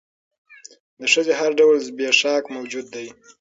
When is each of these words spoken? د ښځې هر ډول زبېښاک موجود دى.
د 0.99 1.01
ښځې 1.13 1.33
هر 1.39 1.51
ډول 1.59 1.75
زبېښاک 1.87 2.43
موجود 2.55 2.85
دى. 2.93 3.07